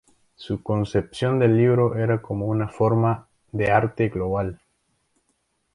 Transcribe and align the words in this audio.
Su 0.33 0.63
concepción 0.63 1.37
del 1.37 1.55
libro 1.55 1.95
era 1.95 2.23
como 2.23 2.47
una 2.47 2.67
forma 2.67 3.27
de 3.51 3.69
arte 3.69 4.09
global. 4.09 4.59